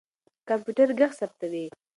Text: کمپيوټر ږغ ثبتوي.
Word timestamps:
کمپيوټر 0.47 0.87
ږغ 0.99 1.11
ثبتوي. 1.19 1.65